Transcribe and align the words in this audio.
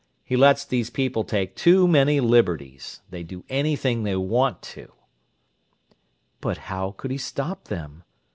He 0.23 0.35
lets 0.35 0.65
these 0.65 0.89
people 0.89 1.23
take 1.23 1.55
too 1.55 1.87
many 1.87 2.19
liberties: 2.19 3.01
they 3.11 3.21
do 3.21 3.43
anything 3.49 4.01
they 4.01 4.15
want 4.15 4.63
to." 4.73 4.91
"But 6.39 6.57
how 6.73 6.93
could 6.97 7.11
he 7.11 7.19
stop 7.19 7.65
them?" 7.65 8.01